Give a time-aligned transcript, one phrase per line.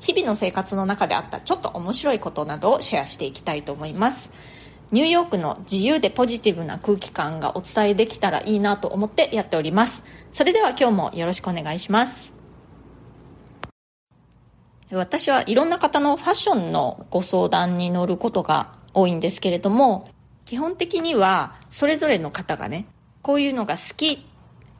[0.00, 4.30] 日々の生活の中であったちょっと面白いことなどをシェアしていきたいと思います。
[4.90, 10.02] ニューヨークの自由でポジティブな空気感がお伝えできたらいいなと思ってやっております。
[10.32, 12.32] それでは今日もよろしくお願いします。
[14.90, 20.08] 私はいろんな方のファッションのご相談に乗ることが多いんですけれども
[20.46, 22.86] 基本的にはそれぞれの方がね
[23.20, 24.26] こういうのが好き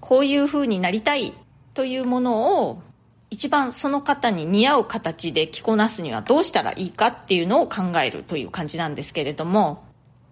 [0.01, 1.35] こういう風になりたい
[1.75, 2.83] というものを
[3.31, 9.85] 一番その方に似合う形で着こなすにはどうしたらいいかっていうのを考えるという感じなんですけれども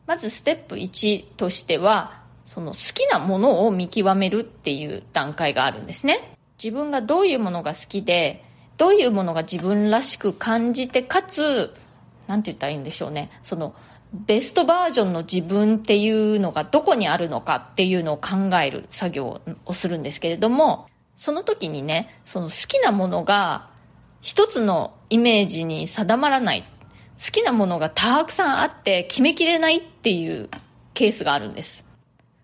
[0.07, 6.37] まずステップ1としてはその好きなものを見極めるっていう段階があるんですね。
[6.63, 8.45] 自分がどういうものが好きで
[8.79, 11.75] どういうものが自分らしく感じてかつ
[12.29, 13.31] 何て言ったらいいんでしょうね。
[13.43, 13.75] その
[14.13, 23.71] ベストバージョンの自分っていうのがどこにあるのかっていうのを考える作業をするんですけれどもその時にね、その好きなものが
[24.21, 26.65] 一つのイメージに定まらない。
[27.19, 30.51] 好きなものがたくさんあって決めきれないっていう
[30.93, 31.87] ケースがあるんです。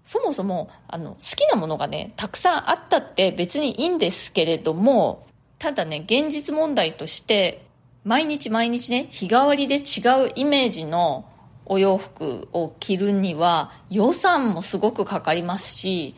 [0.05, 5.27] そもそも、あの、好きなものがね、たくさんあったって別にいいんですけれども、
[5.59, 7.67] ただね、現実問題として、
[8.05, 9.81] 毎日毎日ね、日替わりで違
[10.27, 11.25] うイメージの
[11.67, 16.15] お洋服を着るには予算もすごくかかりますし、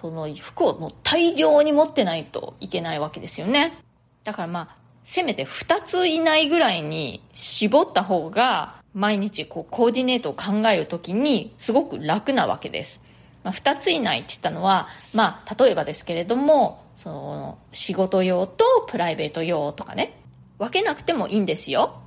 [0.00, 3.72] その服をもう大量に持ってないといけないわけですよね。
[4.24, 13.00] だからまあ、せめて2つ以内ぐらいに絞った方が、毎日こうコーディネートを考えるときにすごく楽なわけです。
[13.44, 20.18] まあ、2つ以内って言ったのは、まあ、例えばですけれども、その、仕事用とプライベート用とかね、
[20.58, 22.00] 分けなくてもいいんですよ。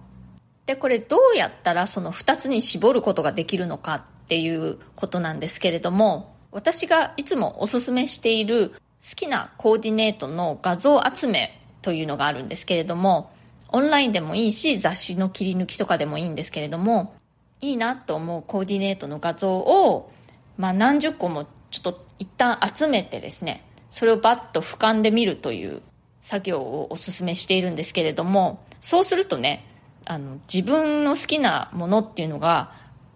[0.65, 8.71] で、これどうやったらその2つに絞ることができるのかっていうことなんですけれども、私がいつもおすすめしている
[9.07, 13.31] 好きなコーディネートの画像集めというのがあるんですけれども、
[13.69, 17.15] オンラインでもいいし雑誌の切り抜きとかでもいいんですけれども、
[17.61, 20.11] いいなと思うコーディネートの画像を、
[20.57, 25.81] まあ何十個もちょっと一旦集めてですね、それをバッと俯瞰で見るという
[26.19, 29.65] 作業をおすすめしているんですけれども、そうするとね、
[30.05, 32.71] あの、自分の好きなものっていうのが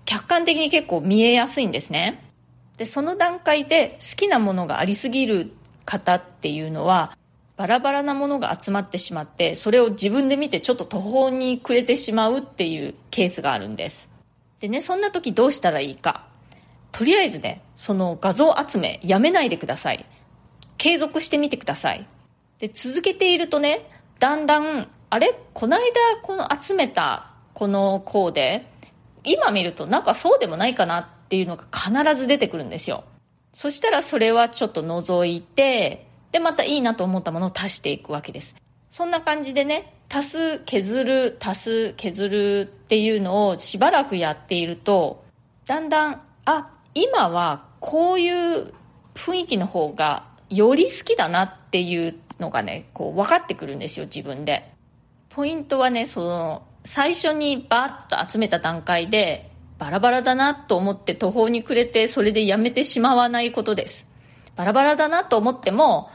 [0.06, 2.23] 客観的に結構見えやすいんですね。
[2.78, 5.52] でその段階で好きなものがありすぎる
[5.86, 7.16] 方っていうのは
[7.56, 14.10] バラバラなものが集まってしまってそれを自分で見てちょっと途方に暮れてしまうっていうケースがあるんです。
[14.60, 16.26] でねそんな時どうしたらいいか。
[16.92, 20.06] とりあえずねその画像集めやめないでください。
[20.78, 22.08] 継続してみてください。
[22.60, 23.88] で続けているとね
[24.20, 25.38] だんだんあれ？
[25.54, 25.84] この間
[26.24, 28.66] この集めたこのコーデ
[29.24, 33.06] 今見るとなんかそうでもないかなっていうのが必ず出てくるんですよ。
[33.54, 38.54] そしたらそれはちょっと除いて、で、またいいなと思ったものを足していくわけです。
[38.92, 45.24] そんな感じでね、足す、削る、足す、削るっていうのをしばらくやっていると、
[45.66, 48.72] だんだん、あ、今はこういう
[49.16, 54.72] 雰囲気の方がより好きだなっていうのがね、こう分かってくるんですよ、自分で。
[55.30, 64.06] ポイントはね、その、最初にバッと集めた段階で、バラバラだなと思って途方に暮れてそれでやめてしまわないことです。
[64.56, 66.10] バラバラだなと思っても、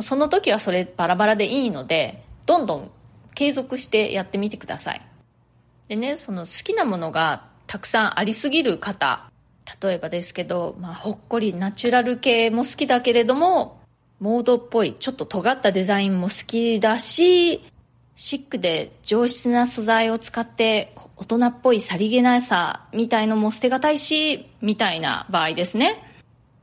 [0.00, 2.90] その時はそれバラバラでいいので、どんどん
[3.34, 5.02] 継続してやってみてください。
[5.88, 9.30] でね、その好きなものがたくさんありすぎる方、
[9.82, 13.80] 例えばですけど、まあ、ほっこりナチュラル系も好きだけれども、
[14.20, 17.62] モードっぽい、ちょっと尖ったデザインも好きだし、
[18.20, 26.02] シックで上質な素材を使って大人っぽいさりげなさみたいのも捨てがたいし、みたいな場合ですね。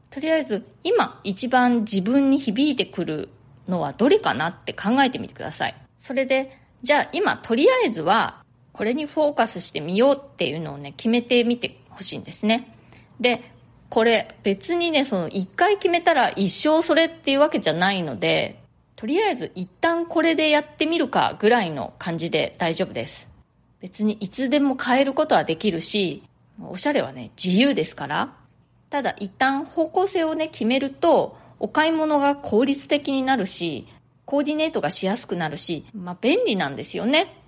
[0.09, 3.29] とりあえず今一番自分に響いてくる
[3.69, 5.75] のはどれかなって考えてみてください。
[5.97, 8.43] それで、じゃあ今とりあえずは
[8.73, 12.75] これにフォーカスしてみようっていうのをね、決めてみてほしいんですね。
[13.21, 13.41] で、
[13.89, 18.59] これ別にね、その一回決めたら一生それっていうわけじゃないので、
[18.95, 23.27] とりあえず一旦これでやってみるかぐらいの感じで大丈夫です。
[23.79, 26.23] 別にいつでも変えることはできるし、
[26.61, 28.33] おしゃれはね、自由ですから。
[28.89, 33.87] ただ一旦方向性をね、決めると、お買い物が効率的になるし、
[34.25, 37.41] コーディネートがしやすくなるし、まあ便利なんですよね。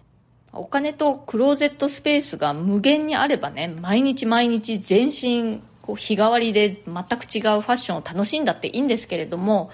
[0.54, 9.70] お金とクローゼットスペースが無限にあればね毎日毎日全身こう日替わりで全く違うファッションを楽しんだっていいんですけれども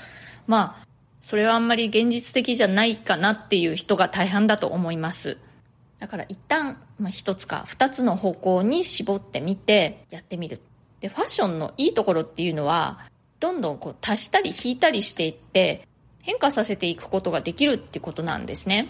[0.48, 0.83] まあ
[1.24, 5.38] それはあんまり現実的じゃないかなっていう人が大半だと思います。
[6.00, 10.60] だから一旦、まあ、一つか二つの方向に絞ってみてやってみる。
[11.00, 13.00] でファッションのいいところっていうのは
[13.40, 15.88] どんどんこう足したり引いたりしていって
[16.22, 18.90] 変化させていくことができるってことなんですね。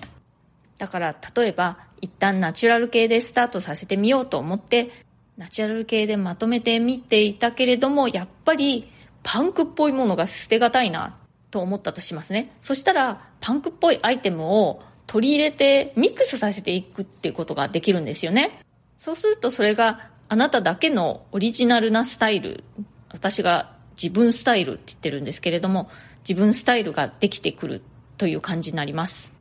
[0.80, 4.90] だから例えば一旦ナチュラル系でスタートさせてみようと思って
[5.38, 8.92] ナチュラル系でまとめてみていたけれどもやっぱり
[9.22, 11.16] パンクっぽいものが捨てがたいな。
[11.54, 12.52] と思ったとしますね。
[12.62, 18.60] そしたらパンクっぽいアイテムを取り入れてミックスさせていくっていうことができるんですよね。
[18.98, 22.64] そうするとそれがあなただけのオリジナルなスタイル
[23.12, 23.72] 私が
[24.02, 25.92] 自分スタイルって言ってるんですけれども
[26.28, 27.84] 自分スタイルができてくる
[28.18, 29.32] という感じになります。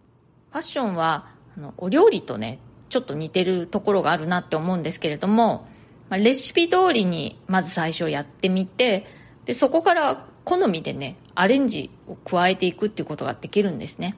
[0.51, 2.59] ファッションはあのお料理とね
[2.91, 5.67] ちょっと似てるところがあるなって思うんですけれども、
[6.11, 9.07] まあ、レシピ通りにまず最初やってみて
[9.47, 14.17] でそこから好みでねアレンジを加えていくっていうことができるんですね。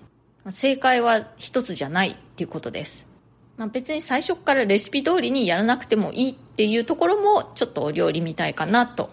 [0.50, 3.06] 正解は一つじゃないっていうことです、
[3.56, 9.10] まあ、別に最初からレシピ通りにやらなくてもいいっていうところもちょっとお料理みたいかなと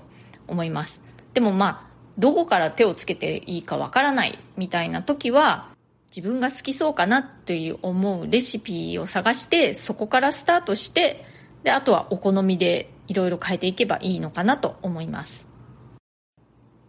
[0.48, 1.01] 思います。
[1.33, 5.69] でもまあどこから手をつけていいかわからないみたいな時は
[6.13, 11.24] 自分が好きそうかなという思うレシピを探してそこからスタートして
[11.63, 15.47] であとはお好みでいろいろ変えていけばいいのかなと思います。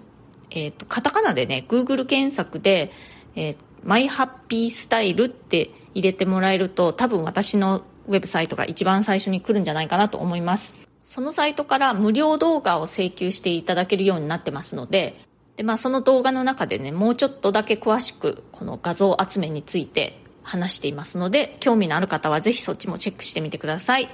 [0.54, 2.92] えっ、と、カタカナでね、Google 検索で、
[3.36, 10.74] えー、myhappystyle って入れてもらえると多分私のウェブサイトが一番最初に来るんじゃないかなと思います。
[11.04, 15.16] そのサイトから無料動画を請求していただけるようになってますので、
[15.56, 24.08] で、まあその動画の中でね、もうちょっとだけ詳しくこの画像集めについて話していますので、興味のある方はぜひそっちもチェックしてみてください。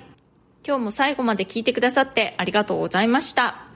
[0.67, 3.69] 今日も最後まで聞いてくださってありがとうございました。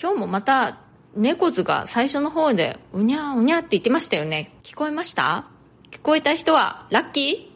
[0.00, 0.78] 今日もまた
[1.14, 4.52] 猫図が最初の方でうにゃうにゃって言ってましたよね。
[4.62, 5.46] 聞こえました？
[5.90, 7.52] 聞こえた人はラッキ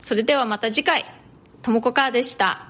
[0.00, 0.04] ー？
[0.04, 1.04] それではまた次回、
[1.60, 2.67] ともこかーでした。